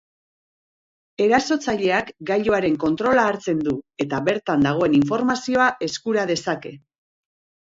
[1.25, 3.75] Erasotzaileak gailuaren kontrola hartzen du
[4.07, 6.75] eta bertan dagoen informazioa eskuratu dezake.